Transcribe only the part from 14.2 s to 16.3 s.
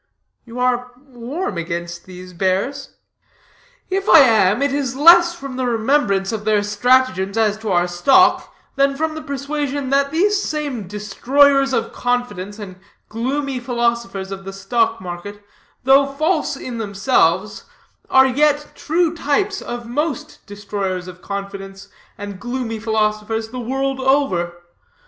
of the stock market, though